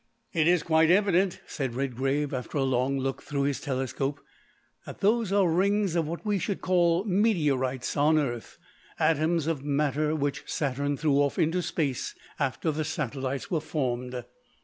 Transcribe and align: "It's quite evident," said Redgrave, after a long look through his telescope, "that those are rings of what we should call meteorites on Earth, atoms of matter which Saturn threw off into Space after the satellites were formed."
"It's 0.33 0.63
quite 0.63 0.89
evident," 0.89 1.41
said 1.45 1.75
Redgrave, 1.75 2.33
after 2.33 2.57
a 2.57 2.63
long 2.63 2.97
look 2.97 3.21
through 3.21 3.43
his 3.43 3.61
telescope, 3.61 4.19
"that 4.87 4.99
those 4.99 5.31
are 5.31 5.47
rings 5.47 5.95
of 5.95 6.07
what 6.07 6.25
we 6.25 6.39
should 6.39 6.59
call 6.59 7.03
meteorites 7.03 7.95
on 7.95 8.17
Earth, 8.17 8.57
atoms 8.97 9.45
of 9.45 9.63
matter 9.63 10.15
which 10.15 10.41
Saturn 10.47 10.97
threw 10.97 11.17
off 11.17 11.37
into 11.37 11.61
Space 11.61 12.15
after 12.39 12.71
the 12.71 12.83
satellites 12.83 13.51
were 13.51 13.61
formed." 13.61 14.25